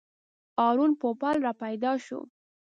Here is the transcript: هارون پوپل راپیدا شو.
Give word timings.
هارون 0.59 0.91
پوپل 1.01 1.35
راپیدا 1.45 1.91
شو. 2.05 2.19